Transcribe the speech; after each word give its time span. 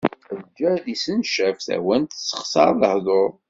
Lǧehd 0.41 0.85
issencaf, 0.93 1.57
tawant 1.67 2.11
tessexsaṛ 2.17 2.71
lehduṛ. 2.81 3.29